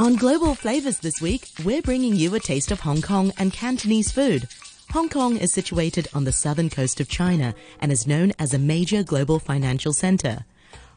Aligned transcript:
On 0.00 0.16
Global 0.16 0.54
Flavors 0.54 1.00
this 1.00 1.20
week, 1.20 1.50
we're 1.62 1.82
bringing 1.82 2.16
you 2.16 2.34
a 2.34 2.40
taste 2.40 2.70
of 2.70 2.80
Hong 2.80 3.02
Kong 3.02 3.34
and 3.36 3.52
Cantonese 3.52 4.10
food. 4.10 4.48
Hong 4.92 5.10
Kong 5.10 5.36
is 5.36 5.52
situated 5.52 6.08
on 6.14 6.24
the 6.24 6.32
southern 6.32 6.70
coast 6.70 7.00
of 7.00 7.08
China 7.10 7.54
and 7.80 7.92
is 7.92 8.06
known 8.06 8.32
as 8.38 8.54
a 8.54 8.58
major 8.58 9.02
global 9.02 9.38
financial 9.38 9.92
center. 9.92 10.46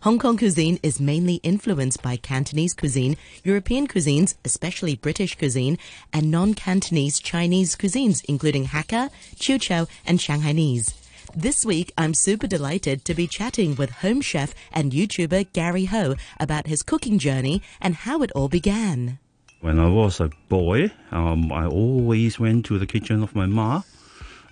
Hong 0.04 0.20
Kong 0.20 0.38
cuisine 0.38 0.80
is 0.84 1.02
mainly 1.02 1.42
influenced 1.44 2.02
by 2.02 2.16
Cantonese 2.16 2.74
cuisine, 2.74 3.18
European 3.44 3.90
cuisines, 3.90 4.36
especially 4.46 4.96
British 4.96 5.38
cuisine, 5.38 5.78
and 6.14 6.32
non-Cantonese 6.32 7.20
Chinese 7.20 7.76
cuisines, 7.76 8.24
including 8.30 8.68
Hakka, 8.68 9.10
Chiu 9.38 9.60
Chow, 9.60 9.86
and 10.06 10.20
Shanghainese. 10.20 11.03
This 11.36 11.66
week, 11.66 11.92
I'm 11.98 12.14
super 12.14 12.46
delighted 12.46 13.06
to 13.06 13.16
be 13.16 13.26
chatting 13.26 13.74
with 13.76 13.90
home 13.90 14.22
chef 14.22 14.54
and 14.72 14.92
YouTuber 14.92 15.52
Gary 15.52 15.86
Ho 15.86 16.14
about 16.40 16.68
his 16.68 16.84
cooking 16.84 17.18
journey 17.18 17.64
and 17.82 17.96
how 17.96 18.22
it 18.22 18.32
all 18.34 18.48
began. 18.48 19.18
When 19.60 19.80
I 19.80 19.90
was 19.90 20.20
a 20.20 20.30
boy, 20.48 20.92
um, 21.10 21.52
I 21.52 21.66
always 21.66 22.40
went 22.40 22.68
to 22.68 22.78
the 22.78 22.86
kitchen 22.86 23.24
of 23.24 23.34
my 23.34 23.48
ma, 23.48 23.82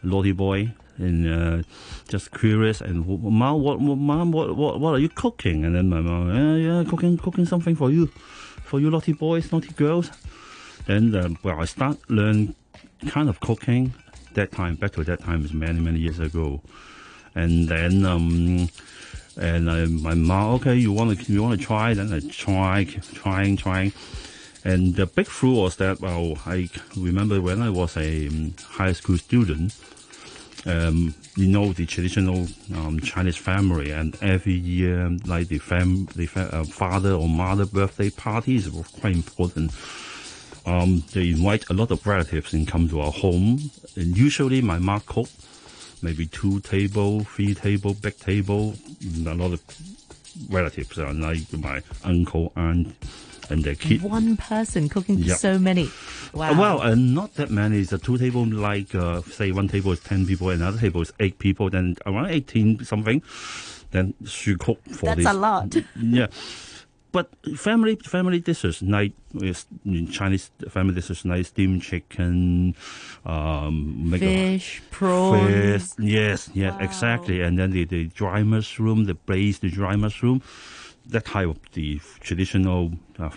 naughty 0.02 0.32
boy, 0.32 0.74
and 0.98 1.28
uh, 1.32 1.64
just 2.08 2.32
curious. 2.32 2.82
And 2.82 3.06
ma, 3.06 3.54
what, 3.54 3.80
mom, 3.80 4.32
what, 4.32 4.58
what, 4.58 4.80
what 4.80 4.96
are 4.96 5.00
you 5.00 5.10
cooking? 5.10 5.64
And 5.64 5.76
then 5.76 5.88
my 5.88 6.02
mom, 6.02 6.34
yeah, 6.34 6.56
yeah, 6.56 6.90
cooking, 6.90 7.16
cooking 7.20 7.46
something 7.46 7.76
for 7.76 7.92
you, 7.92 8.08
for 8.08 8.80
you 8.80 8.90
naughty 8.90 9.14
boys, 9.14 9.52
naughty 9.52 9.72
girls. 9.74 10.10
Then, 10.88 11.14
uh, 11.14 11.30
well, 11.44 11.60
I 11.60 11.66
start 11.66 12.00
learn 12.10 12.56
kind 13.08 13.30
of 13.30 13.40
cooking 13.40 13.94
that 14.36 14.52
time, 14.52 14.76
back 14.76 14.94
to 14.94 15.04
that 15.04 15.22
time 15.22 15.46
is 15.46 15.54
many, 15.54 15.80
many 15.80 16.00
years 16.00 16.20
ago. 16.20 16.62
And 17.36 17.68
then, 17.68 18.06
um, 18.06 18.70
and 19.38 20.02
my 20.04 20.14
mom, 20.14 20.56
okay, 20.56 20.76
you 20.76 20.92
want 20.92 21.20
to, 21.20 21.34
you 21.34 21.42
want 21.42 21.60
to 21.60 21.66
try? 21.66 21.94
Then 21.94 22.14
I 22.14 22.20
try, 22.20 22.86
trying, 23.14 23.58
trying. 23.58 23.94
And 24.64 24.96
the 24.96 25.06
big 25.06 25.28
through 25.28 25.56
was 25.56 25.78
that, 25.78 26.02
well, 26.02 26.38
I 26.46 26.70
remember 26.96 27.42
when 27.42 27.62
I 27.62 27.70
was 27.70 27.98
a 27.98 28.28
um, 28.28 28.54
high 28.62 28.94
school 28.94 29.18
student, 29.18 29.76
um, 30.66 31.16
you 31.36 31.48
know, 31.48 31.74
the 31.74 31.86
traditional 31.88 32.48
um, 32.76 33.00
Chinese 33.00 33.38
family, 33.38 33.92
and 33.92 34.16
every 34.22 34.54
year, 34.54 35.10
like 35.26 35.48
the 35.48 35.58
fam, 35.58 36.06
the 36.16 36.28
fa- 36.28 36.50
uh, 36.54 36.64
father 36.64 37.14
or 37.14 37.28
mother 37.28 37.66
birthday 37.66 38.12
parties 38.12 38.70
were 38.70 38.84
quite 38.84 39.16
important. 39.16 39.72
Um, 40.66 41.04
they 41.14 41.30
invite 41.30 41.70
a 41.70 41.74
lot 41.74 41.92
of 41.92 42.06
relatives 42.06 42.54
and 42.54 42.68
come 42.68 42.88
to 42.90 43.02
our 43.02 43.12
home. 43.12 43.72
And 43.96 44.18
usually 44.18 44.62
my 44.62 44.78
mom 44.80 45.02
cook, 45.06 45.28
maybe 46.02 46.28
two 46.28 46.60
table, 46.62 47.22
three 47.24 47.56
table, 47.56 47.94
big 47.96 48.18
table, 48.20 48.76
a 49.26 49.34
lot 49.34 49.54
of 49.54 49.62
relatives, 50.50 50.98
uh, 51.00 51.12
like 51.16 51.52
my 51.54 51.82
uncle, 52.04 52.52
aunt, 52.56 52.96
and 53.50 53.64
their 53.64 53.76
kids. 53.76 54.04
One 54.04 54.38
person 54.38 54.88
cooking 54.88 55.18
Yep. 55.18 55.38
so 55.38 55.60
many. 55.60 55.90
Wow. 56.34 56.52
Uh, 56.52 56.58
Well, 56.60 56.82
uh, 56.82 56.96
not 56.96 57.34
that 57.36 57.50
many. 57.50 57.80
It's 57.80 57.92
a 57.92 57.98
two 57.98 58.18
table, 58.18 58.46
like 58.46 58.94
uh, 58.96 59.22
say 59.24 59.52
one 59.52 59.68
table 59.68 59.92
is 59.92 60.00
ten 60.00 60.26
people, 60.26 60.50
another 60.52 60.78
table 60.80 61.02
is 61.02 61.12
eight 61.20 61.38
people, 61.40 61.70
then 61.70 61.98
around 62.06 62.28
eighteen 62.30 62.84
something. 62.86 63.22
Then 63.92 64.14
she 64.26 64.56
cook 64.56 64.80
for 64.94 65.08
That's 65.08 65.18
this. 65.18 65.28
a 65.28 65.34
lot. 65.34 65.76
Yeah, 66.00 66.28
but 67.12 67.30
family 67.58 67.96
family 67.98 68.40
dishes 68.40 68.82
like 68.82 69.14
in 69.86 70.08
Chinese 70.08 70.52
family 70.70 70.94
dishes 70.96 71.26
like 71.26 71.46
steamed 71.46 71.82
chicken, 71.82 72.76
um, 73.26 74.10
make 74.10 74.22
a 74.22 74.34
Fish, 74.34 74.82
prawns. 74.92 75.94
fish. 75.96 76.06
Yes, 76.06 76.50
yes, 76.54 76.74
Wow. 76.78 76.86
exactly. 76.86 77.42
And 77.42 77.58
then 77.60 77.72
the, 77.72 77.86
the 77.86 78.06
dry 78.08 78.44
mushroom, 78.44 79.06
the 79.06 79.14
braised 79.16 79.62
dry 79.72 79.96
mushroom, 79.96 80.42
that 81.08 81.26
type 81.26 81.48
of 81.50 81.60
the 81.74 82.00
traditional 82.22 82.92
uh, 83.20 83.30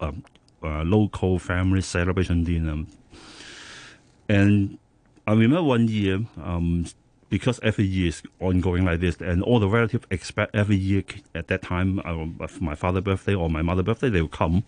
um, 0.00 0.24
uh, 0.62 0.82
local 0.82 1.38
family 1.38 1.80
celebration 1.82 2.44
dinner. 2.44 2.84
And 4.28 4.78
I 5.26 5.32
remember 5.32 5.62
one 5.62 5.88
year, 5.88 6.20
um, 6.42 6.86
because 7.28 7.60
every 7.62 7.84
year 7.84 8.08
is 8.08 8.22
ongoing 8.40 8.84
like 8.84 9.00
this, 9.00 9.16
and 9.20 9.42
all 9.42 9.58
the 9.58 9.68
relatives 9.68 10.06
expect 10.10 10.54
every 10.54 10.76
year 10.76 11.02
at 11.34 11.48
that 11.48 11.62
time, 11.62 12.00
uh, 12.04 12.48
my 12.60 12.74
father's 12.74 13.02
birthday 13.02 13.34
or 13.34 13.50
my 13.50 13.62
mother's 13.62 13.84
birthday, 13.84 14.08
they 14.08 14.20
will 14.20 14.28
come. 14.28 14.64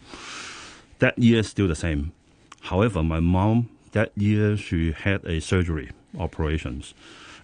That 0.99 1.19
year 1.19 1.41
is 1.41 1.49
still 1.49 1.69
the 1.69 1.77
same. 1.77 2.13
However, 2.63 3.03
my 3.03 3.21
mom 3.21 3.69
that 3.93 4.13
year 4.17 4.57
she 4.57 4.93
had 4.93 5.25
a 5.25 5.41
surgery 5.41 5.91
operations. 6.19 6.95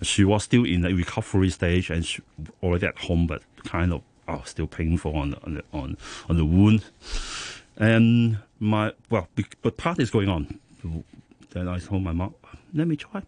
She 0.02 0.25
was 0.25 0.44
still 0.44 0.64
in 0.64 0.82
the 0.82 0.92
recovery 0.92 1.50
stage 1.50 1.91
and 1.91 2.04
she 2.04 2.22
already 2.62 2.86
at 2.86 2.98
home, 2.98 3.26
but 3.26 3.42
kind 3.64 3.92
of 3.92 4.02
oh, 4.28 4.42
still 4.44 4.66
painful 4.66 5.16
on 5.16 5.34
on 5.44 5.54
the, 5.54 5.64
on 5.72 5.96
on 6.28 6.36
the 6.36 6.44
wound. 6.44 6.84
And 7.76 8.38
my 8.60 8.92
well, 9.10 9.28
but 9.62 9.76
part 9.76 9.98
is 9.98 10.10
going 10.10 10.28
on. 10.28 10.58
Then 11.50 11.69
I 11.69 11.78
told 11.78 12.02
my 12.02 12.12
mom, 12.12 12.34
let 12.72 12.86
me 12.86 12.96
try. 12.96 13.22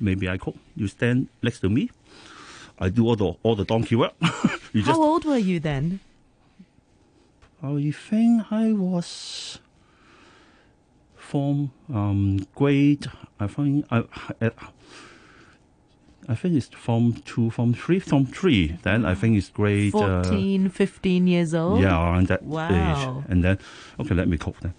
Maybe 0.00 0.28
I 0.28 0.36
cook. 0.36 0.56
You 0.76 0.88
stand 0.88 1.28
next 1.42 1.60
to 1.60 1.68
me. 1.68 1.90
I 2.78 2.88
do 2.88 3.06
all 3.06 3.16
the 3.16 3.34
all 3.42 3.56
the 3.56 3.64
donkey 3.64 3.96
work. 3.96 4.14
you 4.72 4.82
just 4.82 4.86
How 4.86 5.02
old 5.02 5.24
were 5.24 5.38
you 5.38 5.60
then? 5.60 6.00
I 7.62 7.92
think 7.92 8.50
I 8.50 8.72
was 8.72 9.58
from 11.16 11.72
um, 11.92 12.46
grade. 12.54 13.06
I 13.38 13.46
think 13.46 13.86
I, 13.90 14.04
I, 14.40 14.50
I 16.28 16.34
think 16.34 16.54
it's 16.54 16.68
from 16.68 17.14
two, 17.24 17.50
from 17.50 17.74
three, 17.74 17.98
from 17.98 18.24
three. 18.24 18.78
Then 18.82 19.04
I 19.04 19.14
think 19.14 19.36
it's 19.36 19.50
grade. 19.50 19.94
Uh, 19.94 20.22
14, 20.22 20.68
15 20.70 21.26
years 21.26 21.54
old? 21.54 21.80
yeah, 21.80 22.02
around 22.02 22.28
that 22.28 22.42
Wow. 22.42 22.68
age. 22.70 23.30
And 23.30 23.44
then, 23.44 23.58
okay, 23.98 24.14
let 24.14 24.28
me 24.28 24.38
cook 24.38 24.56
then. 24.60 24.74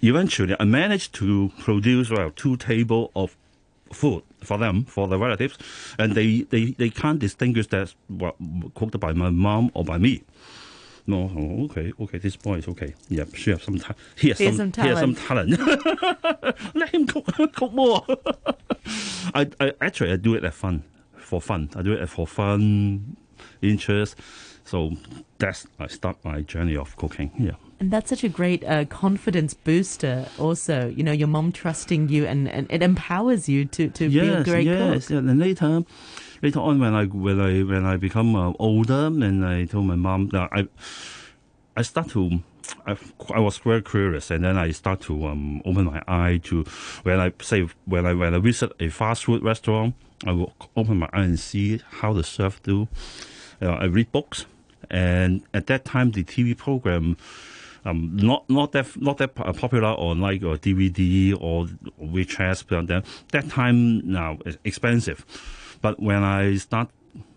Eventually, 0.00 0.56
I 0.58 0.64
managed 0.64 1.14
to 1.14 1.52
produce 1.58 2.10
well 2.10 2.30
two 2.34 2.56
table 2.56 3.10
of 3.14 3.36
food 3.92 4.22
for 4.42 4.58
them, 4.58 4.84
for 4.84 5.08
their 5.08 5.18
relatives, 5.18 5.58
and 5.98 6.14
they, 6.14 6.42
they, 6.42 6.72
they 6.72 6.90
can't 6.90 7.18
distinguish 7.18 7.66
that 7.68 7.94
well, 8.08 8.36
cooked 8.74 8.98
by 8.98 9.12
my 9.12 9.30
mom 9.30 9.70
or 9.74 9.84
by 9.84 9.98
me. 9.98 10.22
No, 11.06 11.30
oh, 11.36 11.64
okay, 11.64 11.92
okay, 12.00 12.18
this 12.18 12.36
boy 12.36 12.58
is 12.58 12.68
okay. 12.68 12.94
Yep, 13.08 13.34
she 13.34 13.50
has 13.50 13.62
some 13.62 13.78
ta- 13.78 13.94
he 14.16 14.28
has 14.28 14.38
He 14.38 14.44
has 14.44 14.56
some, 14.56 14.72
some 14.72 14.84
he 14.84 14.88
has 14.90 15.00
some 15.00 15.14
talent. 15.16 15.58
Let 16.74 16.90
him 16.90 17.06
cook, 17.06 17.26
cook 17.54 17.72
more. 17.72 18.04
I, 19.34 19.50
I 19.58 19.72
actually 19.80 20.12
I 20.12 20.16
do 20.16 20.34
it 20.34 20.44
at 20.44 20.54
fun, 20.54 20.84
for 21.16 21.40
fun. 21.40 21.70
I 21.74 21.82
do 21.82 21.92
it 21.92 22.08
for 22.08 22.26
fun, 22.26 23.16
interest. 23.60 24.16
So 24.64 24.92
that's 25.38 25.66
I 25.78 25.86
start 25.88 26.16
my 26.24 26.42
journey 26.42 26.76
of 26.76 26.96
cooking. 26.96 27.30
Yeah. 27.38 27.52
And 27.80 27.90
that's 27.90 28.10
such 28.10 28.22
a 28.22 28.28
great 28.28 28.64
uh, 28.64 28.84
confidence 28.84 29.54
booster, 29.54 30.26
also. 30.38 30.88
You 30.88 31.02
know, 31.02 31.12
your 31.12 31.28
mom 31.28 31.50
trusting 31.50 32.08
you 32.08 32.26
and, 32.26 32.48
and 32.48 32.70
it 32.70 32.82
empowers 32.82 33.48
you 33.48 33.64
to, 33.66 33.88
to 33.88 34.08
be 34.08 34.20
a 34.20 34.24
yes, 34.24 34.44
great 34.44 34.66
yes. 34.66 35.08
cook. 35.08 35.16
And 35.18 35.28
then 35.28 35.38
later, 35.40 35.82
later 36.42 36.60
on, 36.60 36.78
when 36.78 36.94
I 36.94 37.06
when 37.06 37.40
I 37.40 37.62
when 37.62 37.84
I 37.84 37.96
become 37.96 38.36
uh, 38.36 38.52
older, 38.58 39.06
and 39.06 39.44
I 39.44 39.64
told 39.64 39.86
my 39.86 39.96
mom 39.96 40.28
that 40.28 40.48
I 40.52 40.68
I 41.76 41.82
start 41.82 42.10
to. 42.10 42.40
I, 42.86 42.96
I 43.34 43.40
was 43.40 43.58
very 43.58 43.82
curious, 43.82 44.30
and 44.30 44.44
then 44.44 44.56
I 44.56 44.70
start 44.70 45.00
to 45.02 45.26
um, 45.26 45.60
open 45.64 45.86
my 45.86 46.00
eye 46.06 46.40
to 46.44 46.64
when 47.02 47.18
I 47.18 47.32
say 47.42 47.68
when 47.84 48.06
I 48.06 48.14
when 48.14 48.34
I 48.34 48.38
visit 48.38 48.72
a 48.78 48.88
fast 48.88 49.24
food 49.24 49.42
restaurant, 49.42 49.94
I 50.24 50.30
will 50.32 50.54
open 50.76 50.98
my 50.98 51.08
eye 51.12 51.24
and 51.24 51.38
see 51.38 51.80
how 52.00 52.12
the 52.12 52.22
chef 52.22 52.62
do. 52.62 52.86
Uh, 53.60 53.70
I 53.70 53.84
read 53.84 54.12
books, 54.12 54.46
and 54.90 55.42
at 55.54 55.66
that 55.66 55.84
time 55.84 56.10
the 56.12 56.24
TV 56.24 56.56
program 56.56 57.16
um, 57.84 58.14
not 58.14 58.48
not 58.48 58.72
that 58.72 58.86
not 59.00 59.18
that 59.18 59.34
popular 59.34 59.88
on 59.88 60.20
like 60.20 60.42
or 60.42 60.56
DVD 60.56 61.36
or 61.40 61.66
WeChat, 62.00 62.64
but 62.68 62.86
then 62.86 63.02
that 63.32 63.48
time 63.48 64.00
now 64.08 64.38
is 64.46 64.56
expensive. 64.64 65.24
But 65.80 65.98
when 66.00 66.22
I 66.22 66.56
start 66.56 66.90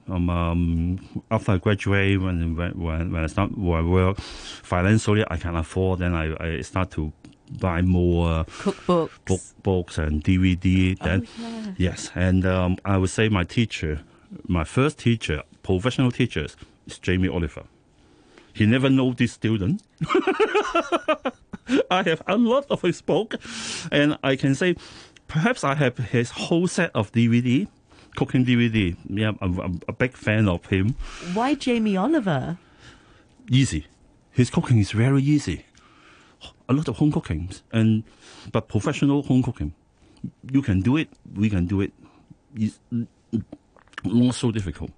um, 0.07 0.29
um 0.29 0.99
after 1.31 1.53
I 1.53 1.57
graduate, 1.57 2.21
when 2.21 2.55
when 2.55 2.71
when 2.79 3.11
when 3.11 3.23
I 3.23 3.27
start 3.27 3.57
when 3.57 3.79
I 3.79 3.81
work 3.81 4.19
financially, 4.19 5.23
I 5.27 5.37
can 5.37 5.55
afford. 5.55 5.99
Then 5.99 6.13
I, 6.13 6.35
I 6.39 6.61
start 6.61 6.91
to 6.91 7.11
buy 7.59 7.81
more 7.81 8.45
Cookbooks. 8.45 9.25
book 9.25 9.41
books 9.63 9.97
and 9.97 10.23
DVD. 10.23 10.95
Then 10.99 11.27
Oh, 11.27 11.41
yeah. 11.41 11.71
yes, 11.77 12.11
and 12.13 12.45
um, 12.45 12.77
I 12.85 12.97
would 12.97 13.09
say 13.09 13.29
my 13.29 13.45
teacher, 13.45 14.01
my 14.47 14.63
first 14.63 14.99
teacher, 14.99 15.41
professional 15.63 16.11
teachers, 16.11 16.55
is 16.85 16.99
Jamie 16.99 17.27
Oliver. 17.27 17.63
He 18.53 18.65
never 18.65 18.89
know 18.89 19.13
this 19.13 19.33
student. 19.33 19.83
I 21.91 22.03
have 22.03 22.21
a 22.27 22.37
lot 22.37 22.65
of 22.69 22.81
his 22.81 23.01
book, 23.01 23.35
and 23.91 24.17
I 24.23 24.35
can 24.35 24.55
say, 24.55 24.75
perhaps 25.27 25.63
I 25.63 25.75
have 25.75 25.97
his 25.97 26.31
whole 26.31 26.67
set 26.67 26.91
of 26.95 27.11
DVD, 27.11 27.67
cooking 28.15 28.45
DVD. 28.45 28.95
Yeah, 29.09 29.33
I'm, 29.41 29.59
I'm 29.59 29.79
a 29.87 29.93
big 29.93 30.13
fan 30.13 30.47
of 30.47 30.65
him. 30.67 30.95
Why 31.33 31.55
Jamie 31.55 31.97
Oliver? 31.97 32.57
Easy, 33.51 33.87
his 34.31 34.49
cooking 34.49 34.79
is 34.79 34.91
very 34.91 35.21
easy. 35.21 35.65
A 36.69 36.73
lot 36.73 36.87
of 36.87 36.97
home 36.97 37.11
cooking, 37.11 37.49
and 37.71 38.03
but 38.51 38.67
professional 38.67 39.23
home 39.23 39.43
cooking, 39.43 39.73
you 40.51 40.61
can 40.61 40.81
do 40.81 40.97
it. 40.97 41.09
We 41.35 41.49
can 41.49 41.65
do 41.65 41.81
it. 41.81 41.91
It's 42.55 42.79
mm, 42.91 43.07
not 44.03 44.35
so 44.35 44.51
difficult, 44.51 44.91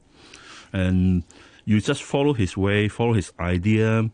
and 0.72 1.24
you 1.68 1.82
just 1.82 2.02
follow 2.02 2.32
his 2.34 2.56
way, 2.56 2.88
follow 2.88 3.12
his 3.12 3.34
idea. 3.42 4.10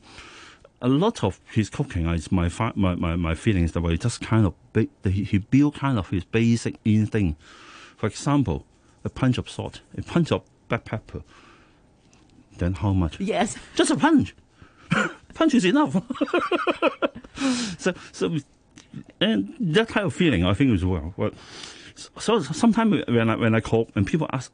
a 0.81 0.87
lot 0.87 1.23
of 1.23 1.39
his 1.51 1.69
cooking 1.69 2.07
is 2.07 2.31
my 2.31 2.49
fi- 2.49 2.73
my, 2.75 2.95
my, 2.95 3.15
my 3.15 3.35
feelings 3.35 3.71
that 3.73 3.81
he 3.83 3.97
just 3.97 4.19
kind 4.21 4.45
of 4.47 4.53
he, 5.03 5.23
he 5.23 5.37
built 5.37 5.75
kind 5.75 5.99
of 5.99 6.09
his 6.09 6.25
basic 6.25 6.75
instinct. 6.83 7.39
For 7.95 8.07
example, 8.07 8.65
a 9.05 9.09
punch 9.09 9.37
of 9.37 9.47
salt, 9.47 9.81
a 9.95 10.01
punch 10.01 10.31
of 10.31 10.41
black 10.67 10.83
pepper. 10.83 11.21
Then 12.57 12.73
how 12.73 12.91
much? 12.91 13.19
Yes. 13.19 13.55
Just 13.75 13.91
a 13.91 13.97
punch. 13.97 14.35
punch 15.33 15.53
is 15.53 15.65
enough. 15.65 15.93
so 17.77 17.93
so 18.11 18.37
and 19.21 19.55
that 19.59 19.87
kind 19.87 20.05
of 20.07 20.13
feeling 20.13 20.43
I 20.43 20.53
think 20.53 20.71
is 20.71 20.83
well. 20.83 21.13
well 21.17 21.31
so 21.95 22.41
sometimes 22.41 23.03
when 23.07 23.29
I 23.29 23.35
when 23.35 23.55
I 23.55 23.59
cook 23.59 23.89
and 23.95 24.05
people 24.05 24.27
ask 24.33 24.51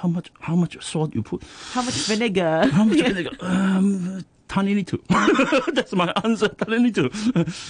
how 0.00 0.08
much 0.08 0.30
how 0.40 0.56
much 0.56 0.82
salt 0.82 1.14
you 1.14 1.22
put, 1.22 1.42
How 1.72 1.82
much 1.82 1.94
vinegar? 2.06 2.66
how 2.72 2.84
much 2.84 3.00
vinegar? 3.00 3.30
Um, 3.40 4.24
tiny 4.48 4.74
little. 4.74 4.98
That's 5.72 5.92
my 5.92 6.12
answer. 6.24 6.48
Tiny 6.48 6.90
little. 6.90 7.08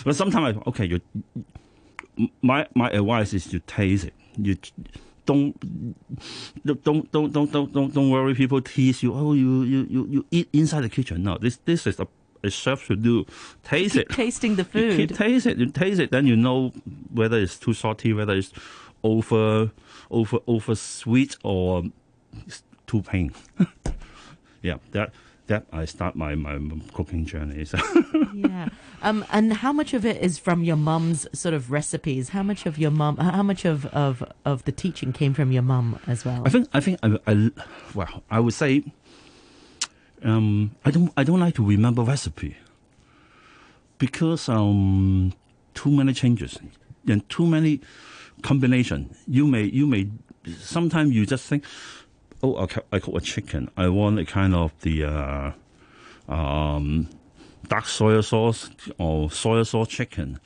but 0.04 0.16
sometimes 0.16 0.56
I, 0.56 0.68
okay, 0.68 0.86
you. 0.86 1.00
My 2.42 2.66
my 2.74 2.90
advice 2.90 3.34
is 3.34 3.52
you 3.52 3.60
taste 3.66 4.04
it. 4.06 4.14
You 4.36 4.56
don't 5.26 5.54
don't 6.64 6.84
don't 7.12 7.32
don't 7.32 7.52
don't 7.52 7.72
don't 7.72 7.94
don't 7.94 8.10
worry. 8.10 8.34
People 8.34 8.60
tease 8.60 9.02
you. 9.02 9.14
Oh, 9.14 9.32
you 9.32 9.62
you 9.62 9.86
you, 9.90 10.06
you 10.08 10.26
eat 10.30 10.48
inside 10.52 10.82
the 10.82 10.88
kitchen. 10.88 11.22
No, 11.22 11.38
this 11.38 11.56
this 11.64 11.86
is 11.86 12.00
a 12.00 12.06
a 12.42 12.50
chef 12.50 12.82
should 12.84 13.02
do. 13.02 13.26
Taste 13.64 13.96
it. 13.96 14.08
Tasting 14.10 14.56
the 14.56 14.66
You 14.72 15.06
food. 15.06 15.14
taste 15.14 15.46
it. 15.46 15.58
You 15.58 15.66
taste 15.66 16.00
it, 16.00 16.10
then 16.10 16.26
you 16.26 16.36
know 16.36 16.72
whether 17.12 17.38
it's 17.38 17.56
too 17.58 17.72
salty, 17.74 18.12
whether 18.12 18.34
it's 18.34 18.52
over 19.02 19.70
over 20.10 20.38
over 20.46 20.74
sweet 20.74 21.36
or 21.42 21.84
it's 22.46 22.62
too 22.86 23.02
plain. 23.02 23.32
yeah, 24.62 24.76
that 24.92 25.12
that 25.46 25.66
I 25.72 25.84
start 25.84 26.14
my 26.16 26.34
my 26.34 26.58
cooking 26.94 27.24
journey. 27.26 27.64
So 27.64 27.78
yeah. 28.34 28.68
Um, 29.02 29.24
and 29.32 29.52
how 29.54 29.72
much 29.72 29.94
of 29.94 30.04
it 30.04 30.22
is 30.22 30.38
from 30.38 30.62
your 30.62 30.76
mum's 30.76 31.26
sort 31.32 31.54
of 31.54 31.70
recipes? 31.70 32.28
How 32.30 32.42
much 32.42 32.66
of 32.66 32.78
your 32.78 32.90
mum? 32.90 33.16
How 33.16 33.42
much 33.42 33.64
of 33.64 33.86
of 33.86 34.22
of 34.44 34.64
the 34.64 34.72
teaching 34.72 35.12
came 35.12 35.34
from 35.34 35.50
your 35.52 35.62
mum 35.62 35.98
as 36.06 36.24
well? 36.24 36.42
I 36.46 36.50
think 36.50 36.68
I 36.72 36.80
think 36.80 36.98
I, 37.02 37.18
I 37.26 37.50
well 37.94 38.22
I 38.30 38.40
would 38.40 38.54
say 38.54 38.84
um 40.22 40.74
I 40.84 40.90
don't 40.90 41.12
I 41.16 41.24
don't 41.24 41.40
like 41.40 41.54
to 41.56 41.64
remember 41.64 42.02
recipe 42.02 42.56
because 43.98 44.48
um 44.48 45.32
too 45.74 45.90
many 45.90 46.12
changes 46.12 46.58
and 47.06 47.28
too 47.28 47.46
many 47.46 47.80
combination. 48.42 49.14
You 49.26 49.46
may 49.46 49.64
you 49.64 49.86
may 49.86 50.08
sometimes 50.58 51.14
you 51.14 51.26
just 51.26 51.46
think, 51.46 51.64
oh 52.42 52.56
I, 52.56 52.96
I 52.96 52.98
cook 52.98 53.14
a 53.16 53.20
chicken. 53.20 53.70
I 53.76 53.88
want 53.88 54.18
a 54.18 54.24
kind 54.24 54.54
of 54.54 54.72
the 54.80 55.04
uh, 55.04 55.52
um, 56.32 57.08
dark 57.68 57.86
soy 57.86 58.20
sauce 58.20 58.70
or 58.98 59.30
soy 59.30 59.62
sauce 59.62 59.88
chicken. 59.88 60.40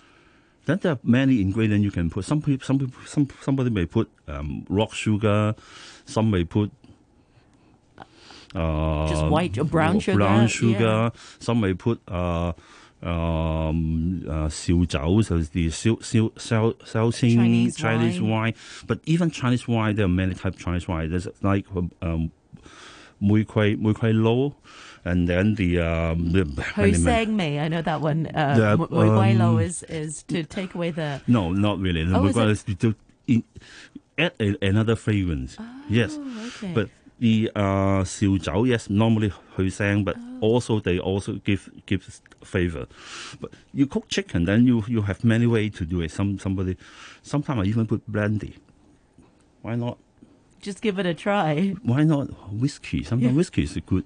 Then 0.66 0.78
there 0.78 0.92
are 0.92 0.98
many 1.02 1.42
ingredients 1.42 1.84
you 1.84 1.90
can 1.90 2.08
put. 2.08 2.24
Some 2.24 2.40
people, 2.40 2.64
some 2.64 2.78
people, 2.78 3.00
some 3.06 3.28
somebody 3.42 3.70
may 3.70 3.86
put 3.86 4.10
um, 4.26 4.64
rock 4.68 4.94
sugar. 4.94 5.54
Some 6.06 6.30
may 6.30 6.44
put 6.44 6.70
uh, 8.54 9.08
just 9.08 9.26
white 9.26 9.58
or 9.58 9.64
brown 9.64 10.00
sugar, 10.00 10.18
brown 10.18 10.46
sugar. 10.48 10.78
Yeah. 10.84 11.10
Some 11.38 11.60
may 11.60 11.74
put 11.74 12.00
uh, 12.08 12.52
um, 13.02 14.24
uh, 14.28 14.48
so 14.48 14.84
the 14.84 15.70
xiu, 15.70 15.96
xiu, 15.98 16.32
Chinese, 17.12 17.76
Chinese 17.76 18.20
wine. 18.20 18.30
wine. 18.30 18.54
But 18.86 19.00
even 19.04 19.30
Chinese 19.30 19.68
wine, 19.68 19.96
there 19.96 20.06
are 20.06 20.08
many 20.08 20.34
types 20.34 20.56
of 20.56 20.62
Chinese 20.62 20.88
wine. 20.88 21.10
There's 21.10 21.28
like 21.42 21.66
um, 21.76 21.90
um 22.00 22.32
Mui 23.22 23.46
Kuei, 23.46 23.76
Mui 23.76 23.94
Lo, 24.14 24.56
and 25.04 25.28
then 25.28 25.54
the 25.54 25.80
um, 25.80 26.32
the 26.32 26.94
Sang 26.94 27.36
Mei. 27.36 27.58
I 27.60 27.68
know 27.68 27.82
that 27.82 28.00
one. 28.00 28.26
Uh, 28.34 28.76
the, 28.76 28.86
Mui 28.86 28.88
Kuei 28.88 29.34
Lo 29.34 29.54
um, 29.54 29.60
is, 29.60 29.82
is 29.84 30.22
to 30.24 30.44
take 30.44 30.74
away 30.74 30.90
the. 30.90 31.20
No, 31.26 31.52
not 31.52 31.78
really. 31.78 32.06
Oh, 32.12 32.26
is 32.26 32.62
to, 32.64 32.74
to 32.76 32.94
in, 33.26 33.44
add 34.18 34.32
a, 34.40 34.56
another 34.66 34.96
fragrance. 34.96 35.56
Oh, 35.58 35.82
yes, 35.88 36.18
okay. 36.56 36.72
but 36.74 36.88
the 37.18 37.50
uh, 37.54 38.02
xiao 38.02 38.66
yes, 38.66 38.90
normally 38.90 39.32
Huizang, 39.56 40.04
but 40.04 40.16
oh. 40.18 40.38
also 40.40 40.80
they 40.80 40.98
also 40.98 41.34
give 41.44 41.70
give 41.86 42.20
flavor. 42.42 42.86
But 43.40 43.52
you 43.72 43.86
cook 43.86 44.08
chicken, 44.08 44.44
then 44.44 44.66
you 44.66 44.84
you 44.88 45.02
have 45.02 45.24
many 45.24 45.46
way 45.46 45.68
to 45.70 45.84
do 45.84 46.00
it. 46.00 46.10
Some 46.10 46.38
somebody, 46.38 46.76
sometimes 47.22 47.60
I 47.60 47.64
even 47.64 47.86
put 47.86 48.06
brandy. 48.06 48.56
Why 49.62 49.76
not? 49.76 49.98
Just 50.60 50.80
give 50.80 50.98
it 50.98 51.06
a 51.06 51.14
try. 51.14 51.74
Why 51.82 52.04
not 52.04 52.26
whiskey? 52.52 53.04
Sometimes 53.04 53.32
yeah. 53.32 53.36
whiskey 53.36 53.62
is 53.62 53.76
a 53.76 53.80
good 53.80 54.04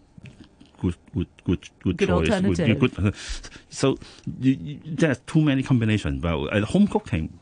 good 0.81 0.97
good 1.15 1.29
good 1.45 1.69
good, 1.83 1.97
good 1.97 2.09
choice. 2.09 2.31
Alternative. 2.31 2.79
Good, 2.79 2.95
good, 2.95 3.15
so 3.71 3.99
you, 4.41 4.53
you, 4.53 4.81
there's 4.85 5.19
too 5.21 5.41
many 5.41 5.63
combinations. 5.63 6.21
But 6.21 6.53
at 6.53 6.65
home 6.65 6.87
cooking, 6.87 7.39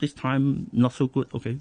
this 0.00 0.12
time 0.12 0.68
not 0.72 0.92
so 0.92 1.06
good. 1.06 1.28
Okay, 1.34 1.58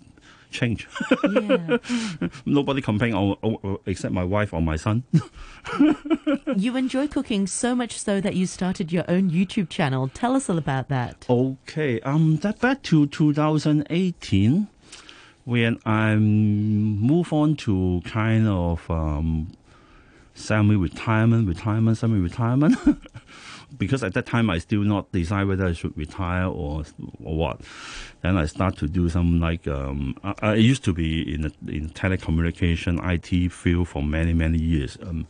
change. 0.52 0.88
Yeah. 1.24 1.78
Nobody 2.46 2.82
complain 2.82 3.14
or, 3.14 3.38
or, 3.42 3.80
except 3.86 4.14
my 4.14 4.24
wife 4.24 4.54
or 4.54 4.62
my 4.62 4.76
son. 4.76 5.04
you 6.56 6.76
enjoy 6.76 7.08
cooking 7.08 7.48
so 7.48 7.76
much 7.76 8.00
so 8.00 8.22
that 8.22 8.36
you 8.36 8.46
started 8.48 8.92
your 8.92 9.06
own 9.08 9.30
YouTube 9.30 9.70
channel. 9.70 10.10
Tell 10.14 10.36
us 10.36 10.50
all 10.50 10.58
about 10.58 10.90
that. 10.90 11.26
Okay, 11.30 12.00
um, 12.02 12.38
that 12.38 12.60
back 12.60 12.84
to 12.84 13.08
2018 13.08 14.68
when 15.46 15.80
I 15.86 16.16
move 16.16 17.32
on 17.32 17.56
to 17.56 18.02
kind 18.04 18.48
of 18.48 18.90
um, 18.92 19.50
semi-retirement, 20.34 21.48
retirement, 21.48 21.98
semi-retirement. 21.98 22.78
because 23.78 24.04
at 24.04 24.14
that 24.14 24.26
time 24.26 24.50
I 24.50 24.60
still 24.60 24.82
not 24.82 25.12
decide 25.12 25.48
whether 25.48 25.66
I 25.66 25.74
should 25.74 25.98
retire 25.98 26.46
or 26.46 26.84
or 27.24 27.36
what. 27.36 27.62
Then 28.22 28.38
I 28.38 28.46
start 28.46 28.78
to 28.78 28.88
do 28.88 29.10
some 29.10 29.40
like 29.40 29.68
um, 29.68 30.16
I, 30.24 30.34
I 30.42 30.54
used 30.56 30.84
to 30.86 30.94
be 30.94 31.34
in 31.34 31.42
the, 31.42 31.54
in 31.68 31.90
telecommunication 31.90 33.00
IT 33.04 33.52
field 33.52 33.90
for 33.90 34.02
many 34.02 34.34
many 34.34 34.58
years. 34.60 34.98
Um, 35.02 35.28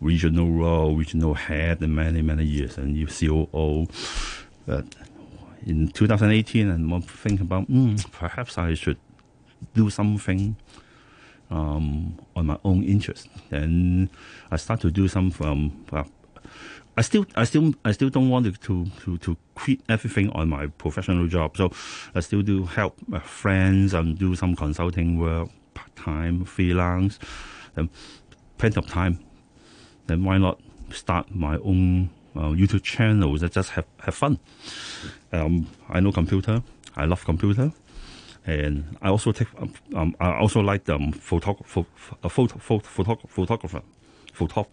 regional 0.00 0.50
role, 0.50 0.96
regional 0.96 1.34
head, 1.34 1.80
and 1.80 1.94
many 1.94 2.22
many 2.22 2.44
years, 2.44 2.78
and 2.78 2.96
you 2.96 3.06
COO. 3.06 3.86
But 4.66 4.84
in 5.66 5.88
2018, 5.88 6.68
and 6.68 7.04
think 7.04 7.40
about 7.40 7.70
mm, 7.70 8.10
perhaps 8.12 8.58
I 8.58 8.74
should 8.74 8.98
do 9.74 9.90
something 9.90 10.56
um, 11.50 12.18
on 12.36 12.46
my 12.46 12.58
own 12.64 12.82
interest. 12.84 13.28
Then 13.50 14.10
I 14.50 14.56
start 14.56 14.80
to 14.80 14.90
do 14.90 15.08
some 15.08 15.32
um, 15.40 15.84
I 16.96 17.02
still, 17.02 17.26
I 17.36 17.44
still, 17.44 17.74
I 17.84 17.92
still 17.92 18.10
don't 18.10 18.28
want 18.28 18.46
to, 18.46 18.86
to, 18.86 19.18
to, 19.18 19.36
quit 19.54 19.80
everything 19.88 20.30
on 20.30 20.48
my 20.48 20.66
professional 20.66 21.28
job. 21.28 21.56
So 21.56 21.70
I 22.14 22.20
still 22.20 22.42
do 22.42 22.64
help 22.64 22.96
my 23.06 23.20
friends 23.20 23.94
and 23.94 24.18
do 24.18 24.34
some 24.34 24.56
consulting 24.56 25.18
work, 25.18 25.48
part 25.74 25.94
time, 25.94 26.44
freelance, 26.44 27.18
then 27.74 27.88
plenty 28.56 28.78
of 28.78 28.88
time. 28.88 29.20
Then 30.06 30.24
why 30.24 30.38
not 30.38 30.60
start 30.90 31.34
my 31.34 31.56
own 31.58 32.10
uh, 32.34 32.50
YouTube 32.50 32.82
channel 32.82 33.36
that 33.38 33.52
just 33.52 33.70
have, 33.70 33.86
have 34.00 34.14
fun? 34.14 34.38
Um, 35.32 35.68
I 35.88 36.00
know 36.00 36.10
computer. 36.10 36.62
I 36.96 37.04
love 37.04 37.24
computer. 37.24 37.72
And 38.44 38.96
I 39.02 39.08
also 39.08 39.32
take, 39.32 39.48
um, 39.60 39.74
um, 39.94 40.16
I 40.18 40.38
also 40.38 40.60
like 40.60 40.88
um, 40.88 41.12
photog- 41.12 41.64
pho- 41.66 41.86
uh, 42.24 42.28
photo, 42.28 42.58
photo, 42.58 42.86
photog- 42.88 43.28
photographer, 43.28 43.82
photo, 44.32 44.66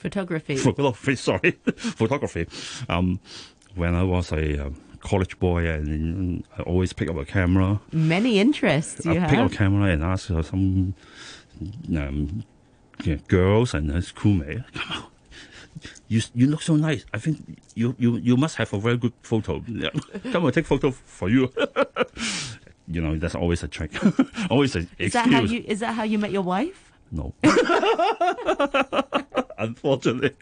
Photography. 0.00 0.56
photography. 0.68 1.14
Sorry, 1.14 1.50
photography. 1.76 2.46
Um, 2.88 3.20
when 3.74 3.94
I 3.94 4.02
was 4.02 4.32
a 4.32 4.66
um, 4.66 4.80
college 5.00 5.38
boy, 5.38 5.66
and 5.68 6.42
I 6.56 6.62
always 6.62 6.94
pick 6.94 7.10
up 7.10 7.16
a 7.16 7.26
camera. 7.26 7.80
Many 7.92 8.38
interests 8.40 9.04
you 9.04 9.12
I 9.12 9.28
pick 9.28 9.38
up 9.38 9.52
a 9.52 9.54
camera 9.54 9.90
and 9.92 10.02
ask 10.02 10.30
uh, 10.30 10.42
some 10.42 10.94
um, 11.94 12.44
girls 13.28 13.74
and 13.74 13.92
uh, 13.92 14.00
schoolmates, 14.00 14.62
come 14.74 14.96
on. 14.96 15.04
You, 16.08 16.20
you 16.34 16.46
look 16.46 16.62
so 16.62 16.76
nice. 16.76 17.04
I 17.14 17.18
think 17.18 17.58
you, 17.74 17.94
you, 17.98 18.16
you 18.16 18.36
must 18.36 18.56
have 18.56 18.72
a 18.72 18.78
very 18.78 18.96
good 18.96 19.12
photo. 19.22 19.62
Come 20.32 20.44
on, 20.44 20.52
take 20.52 20.66
photo 20.66 20.90
for 20.90 21.28
you. 21.28 21.52
you 22.88 23.00
know, 23.00 23.16
that's 23.16 23.34
always 23.34 23.62
a 23.62 23.68
trick. 23.68 23.92
always 24.50 24.74
an 24.76 24.88
Is 24.98 25.06
excuse. 25.06 25.12
that 25.12 25.26
how 25.28 25.40
you? 25.42 25.64
Is 25.66 25.80
that 25.80 25.94
how 25.94 26.02
you 26.02 26.18
met 26.18 26.32
your 26.32 26.42
wife? 26.42 26.90
No. 27.12 27.34
Unfortunately. 29.60 30.34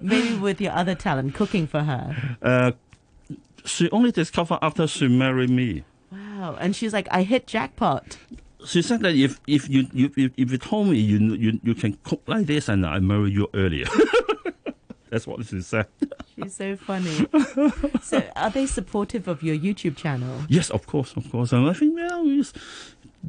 Maybe 0.00 0.36
with 0.36 0.60
your 0.60 0.72
other 0.72 0.94
talent, 0.94 1.34
cooking 1.34 1.66
for 1.66 1.80
her. 1.82 2.36
Uh, 2.40 2.72
she 3.64 3.90
only 3.90 4.12
discovered 4.12 4.58
after 4.62 4.86
she 4.86 5.08
married 5.08 5.50
me. 5.50 5.84
Wow. 6.10 6.56
And 6.60 6.74
she's 6.74 6.92
like, 6.92 7.08
I 7.10 7.22
hit 7.22 7.46
jackpot. 7.46 8.18
She 8.64 8.80
said 8.82 9.00
that 9.00 9.14
if 9.16 9.40
if 9.48 9.68
you 9.68 9.88
if, 9.92 10.16
if, 10.16 10.32
if 10.36 10.52
you 10.52 10.58
told 10.58 10.86
me 10.88 10.98
you, 10.98 11.34
you 11.34 11.58
you 11.64 11.74
can 11.74 11.98
cook 12.04 12.22
like 12.26 12.46
this 12.46 12.68
and 12.68 12.86
I 12.86 13.00
marry 13.00 13.30
you 13.32 13.48
earlier. 13.54 13.86
That's 15.10 15.26
what 15.26 15.44
she 15.44 15.60
said. 15.60 15.88
She's 16.34 16.54
so 16.54 16.76
funny. 16.76 17.26
so, 18.02 18.22
are 18.36 18.50
they 18.50 18.66
supportive 18.66 19.28
of 19.28 19.42
your 19.42 19.56
YouTube 19.56 19.96
channel? 19.96 20.42
Yes, 20.48 20.70
of 20.70 20.86
course, 20.86 21.14
of 21.16 21.30
course. 21.30 21.52
And 21.52 21.68
I 21.68 21.72
think 21.74 21.96
well, 21.96 22.24
we 22.24 22.38
just 22.38 22.56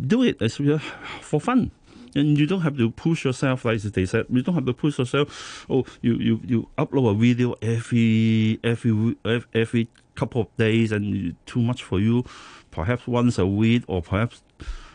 do 0.07 0.21
it 0.23 0.39
we- 0.59 0.77
for 1.21 1.41
fun. 1.41 1.71
And 2.15 2.37
you 2.37 2.45
don't 2.45 2.61
have 2.61 2.77
to 2.77 2.91
push 2.91 3.25
yourself 3.25 3.65
like 3.65 3.81
they 3.81 4.05
said. 4.05 4.25
You 4.29 4.41
don't 4.41 4.55
have 4.55 4.65
to 4.65 4.73
push 4.73 4.99
yourself. 4.99 5.65
Oh, 5.69 5.85
you 6.01 6.15
you, 6.15 6.39
you 6.45 6.67
upload 6.77 7.11
a 7.11 7.13
video 7.13 7.55
every 7.61 8.59
every 8.63 9.15
every, 9.53 9.87
couple 10.15 10.41
of 10.41 10.57
days, 10.57 10.91
and 10.91 11.35
too 11.45 11.61
much 11.61 11.83
for 11.83 11.99
you. 11.99 12.23
Perhaps 12.71 13.07
once 13.07 13.37
a 13.37 13.45
week, 13.45 13.83
or 13.87 14.01
perhaps 14.01 14.41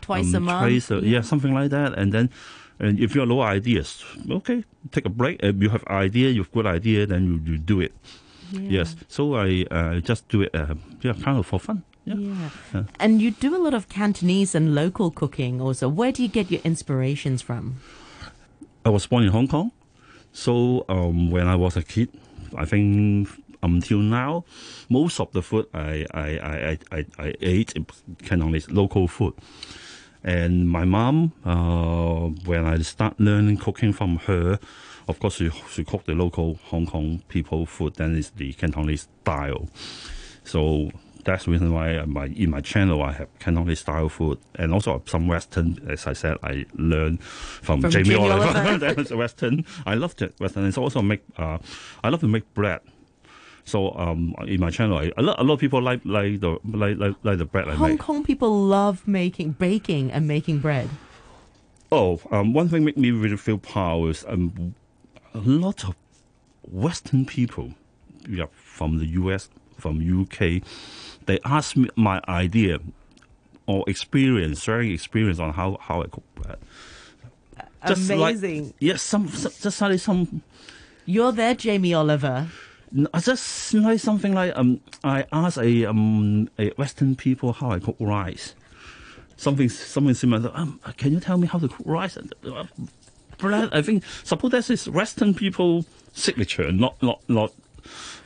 twice 0.01 0.35
um, 0.35 0.35
a 0.35 0.41
month. 0.41 0.61
Twice 0.63 0.91
a, 0.91 1.01
yeah, 1.01 1.21
something 1.21 1.55
like 1.55 1.71
that, 1.71 1.99
and 1.99 2.13
then. 2.13 2.31
And 2.81 3.01
if 3.01 3.13
you 3.13 3.23
have 3.23 3.29
no 3.29 3.41
ideas, 3.41 4.05
okay, 4.31 4.63
take 4.93 5.05
a 5.05 5.09
break. 5.09 5.43
If 5.43 5.61
you 5.61 5.69
have 5.69 5.83
idea, 5.89 6.31
you 6.31 6.45
have 6.45 6.53
good 6.53 6.65
idea, 6.65 7.07
then 7.07 7.27
you, 7.27 7.53
you 7.53 7.59
do 7.59 7.81
it. 7.81 7.93
Yeah. 8.53 8.61
Yes. 8.71 8.95
So 9.09 9.35
I 9.35 9.67
uh, 9.69 9.99
just 9.99 10.29
do 10.29 10.43
it, 10.43 10.55
uh, 10.55 10.77
yeah, 11.03 11.15
kind 11.15 11.39
of 11.39 11.47
for 11.47 11.59
fun. 11.59 11.83
Yeah. 12.09 12.17
Yeah. 12.17 12.51
Yeah. 12.75 12.83
And 12.99 13.21
you 13.21 13.31
do 13.31 13.57
a 13.57 13.61
lot 13.63 13.75
of 13.75 13.89
Cantonese 13.89 14.55
and 14.55 14.75
local 14.75 15.11
cooking 15.11 15.61
also. 15.61 15.89
Where 15.89 16.13
do 16.13 16.23
you 16.23 16.29
get 16.29 16.51
your 16.51 16.61
inspirations 16.65 17.43
from? 17.43 17.77
I 18.85 18.91
was 18.91 19.07
born 19.07 19.25
in 19.25 19.31
Hong 19.31 19.49
Kong, 19.49 19.73
so 20.33 20.85
um, 20.89 21.31
when 21.31 21.47
I 21.47 21.57
was 21.57 21.77
a 21.77 21.83
kid, 21.83 22.09
I 22.57 22.65
think 22.65 23.29
until 23.63 23.99
now, 23.99 24.45
most 24.89 25.21
of 25.21 25.31
the 25.33 25.43
food 25.43 25.67
I 25.75 26.07
I, 26.15 26.29
I, 26.39 26.79
I, 26.93 27.07
I 27.19 27.35
ate 27.41 27.75
Cantonese 28.23 28.71
local 28.71 29.09
food. 29.09 29.35
And 30.25 30.69
my 30.69 30.85
mom, 30.85 31.33
uh, 31.45 32.29
when 32.45 32.65
I 32.65 32.79
start 32.83 33.19
learning 33.21 33.59
cooking 33.59 33.93
from 33.93 34.17
her, 34.27 34.59
of 35.07 35.19
course 35.21 35.37
she, 35.37 35.51
she 35.71 35.85
cooked 35.85 36.07
the 36.07 36.15
local 36.15 36.59
Hong 36.71 36.87
Kong 36.87 37.23
people 37.29 37.67
food, 37.67 37.95
then 37.95 38.17
it's 38.17 38.31
the 38.31 38.53
Cantonese 38.55 39.09
style. 39.23 39.69
So 40.45 40.91
that's 41.25 41.45
the 41.45 41.51
reason 41.51 41.73
why 41.73 42.03
my, 42.05 42.27
in 42.27 42.51
my 42.51 42.61
channel 42.61 43.03
I 43.03 43.13
have 43.13 43.29
Cantonese 43.39 43.81
style 43.81 44.09
food 44.09 44.39
and 44.55 44.73
also 44.73 45.03
some 45.07 45.27
Western. 45.29 45.79
As 45.89 46.07
I 46.07 46.13
said, 46.13 46.37
I 46.43 46.65
learned 46.75 47.23
from, 47.23 47.81
From 47.83 47.91
Jamie, 47.91 48.11
Jamie 48.11 48.31
Oliver. 48.31 48.59
Oliver. 48.59 48.79
That's 48.95 49.11
Western. 49.13 49.65
I 49.87 49.95
love 49.95 50.17
that 50.17 50.39
Western. 50.41 50.67
It's 50.67 50.79
also 50.79 51.03
make. 51.03 51.23
Uh, 51.37 51.59
I 52.03 52.09
love 52.09 52.21
to 52.21 52.29
make 52.29 52.53
bread. 52.55 52.81
So 53.65 53.95
um, 53.97 54.35
in 54.47 54.61
my 54.61 54.71
channel, 54.71 54.97
I, 54.97 55.13
a, 55.19 55.23
lot, 55.23 55.39
a 55.39 55.43
lot 55.43 55.55
of 55.55 55.61
people 55.61 55.83
like 55.83 56.01
like 56.05 56.41
the 56.41 56.59
like 56.65 56.97
like, 56.97 57.17
like 57.23 57.37
the 57.39 57.45
bread 57.45 57.69
I 57.69 57.75
Hong 57.75 57.91
make. 57.91 57.99
Kong 58.01 58.25
people 58.25 58.51
love 58.51 59.07
making 59.07 59.53
baking 59.53 60.11
and 60.11 60.27
making 60.27 60.61
bread. 60.61 60.89
Oh, 61.93 62.21
um, 62.31 62.53
one 62.55 62.69
thing 62.69 62.85
make 62.85 62.97
me 62.97 63.11
really 63.11 63.37
feel 63.37 63.59
proud 63.59 64.09
is 64.09 64.25
um, 64.29 64.75
a 65.35 65.39
lot 65.39 65.85
of 65.85 65.97
Western 66.71 67.25
people, 67.25 67.75
yeah, 68.29 68.47
from 68.53 68.99
the 68.99 69.07
US, 69.07 69.49
from 69.79 70.23
UK, 70.23 70.63
they 71.27 71.39
ask 71.45 71.77
me 71.77 71.89
my 71.97 72.21
idea 72.29 72.79
or 73.67 73.85
experience, 73.89 74.63
sharing 74.63 74.93
experience 74.93 75.39
on 75.39 75.53
how, 75.53 75.77
how 75.81 76.03
I 76.03 76.07
cook 76.07 76.25
bread. 76.35 76.59
Just 77.87 78.11
like- 78.11 78.35
Amazing. 78.35 78.75
Yes, 78.81 79.03
some, 79.03 79.29
some 79.29 79.53
just 79.61 79.81
like 79.81 79.99
some, 80.01 80.43
You're 81.07 81.33
there, 81.33 81.55
Jamie 81.55 81.95
Oliver. 81.95 82.49
I 83.13 83.21
just 83.21 83.75
like 83.75 84.01
something 84.01 84.33
like 84.33 84.57
um, 84.57 84.81
I 85.05 85.27
ask 85.31 85.59
a 85.59 85.85
um 85.85 86.49
a 86.59 86.71
Western 86.79 87.17
people 87.17 87.53
how 87.53 87.71
I 87.71 87.79
cook 87.81 87.97
rice. 88.01 88.55
Something 89.37 89.69
something 89.69 90.15
similar. 90.15 90.51
Um, 90.55 90.81
can 90.97 91.13
you 91.13 91.21
tell 91.21 91.37
me 91.37 91.47
how 91.47 91.59
to 91.59 91.69
cook 91.69 91.85
rice? 91.85 92.17
Uh, 92.17 92.65
bread. 93.37 93.69
I 93.73 93.83
think 93.83 94.05
suppose 94.25 94.53
that 94.53 94.71
is 94.71 94.89
Western 94.89 95.35
people 95.35 95.85
signature, 96.15 96.73
not 96.73 97.01
not 97.03 97.21
not 97.29 97.53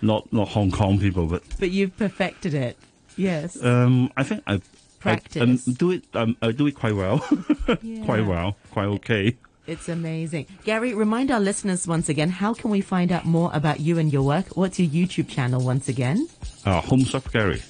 not 0.00 0.33
not 0.33 0.49
Hong 0.49 0.71
Kong 0.71 0.99
people, 0.99 1.26
but 1.26 1.42
But 1.59 1.71
you've 1.71 1.97
perfected 1.97 2.54
it. 2.54 2.76
Yes. 3.16 3.62
um, 3.62 4.11
I 4.16 4.23
think 4.23 4.42
I. 4.47 4.61
Practice. 5.00 5.37
I, 5.37 5.71
um, 5.71 5.75
do 5.75 5.90
it. 5.90 6.04
Um, 6.14 6.37
I 6.40 6.52
do 6.52 6.66
it 6.69 6.76
quite 6.76 6.95
well, 6.95 7.19
quite 8.04 8.25
well, 8.25 8.57
quite 8.71 8.87
okay. 8.87 9.37
It's 9.66 9.88
amazing. 9.88 10.47
Gary, 10.64 10.95
remind 10.95 11.31
our 11.31 11.40
listeners 11.40 11.87
once 11.87 12.09
again, 12.09 12.31
how 12.31 12.52
can 12.54 12.71
we 12.71 12.81
find 12.81 13.12
out 13.12 13.25
more 13.25 13.50
about 13.52 13.81
you 13.81 13.99
and 13.99 14.12
your 14.12 14.23
work? 14.23 14.57
What's 14.57 14.78
your 14.78 14.88
YouTube 14.88 15.28
channel 15.28 15.61
once 15.64 15.88
again? 15.88 16.28
Uh, 16.64 16.81
home 16.81 17.04
chef 17.04 17.31
Gary. 17.33 17.62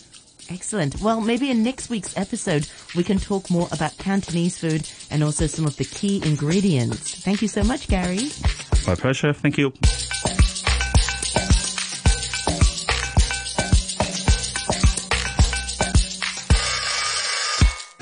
Excellent. 0.51 1.01
Well, 1.01 1.21
maybe 1.21 1.51
in 1.51 1.63
next 1.63 1.89
week's 1.91 2.17
episode, 2.17 2.69
we 2.97 3.05
can 3.05 3.19
talk 3.19 3.51
more 3.51 3.69
about 3.73 3.97
Cantonese 3.99 4.59
food 4.59 4.89
and 5.11 5.23
also 5.23 5.47
some 5.47 5.67
of 5.67 5.77
the 5.77 5.85
key 5.85 6.21
ingredients. 6.25 7.23
Thank 7.23 7.43
you 7.43 7.49
so 7.49 7.63
much, 7.63 7.89
Gary. 7.89 8.29
My 8.87 8.95
pleasure. 8.95 9.33
Thank 9.33 9.59
you. 9.59 9.73